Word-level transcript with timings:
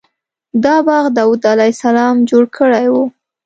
دا 0.63 0.75
باغ 0.87 1.05
داود 1.17 1.41
علیه 1.53 1.73
السلام 1.75 2.15
جوړ 2.29 2.43
کړی 2.57 2.85
و. 2.93 2.95